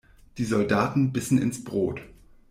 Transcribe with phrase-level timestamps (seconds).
[0.39, 2.01] Die Soldaten bissen ins Brot.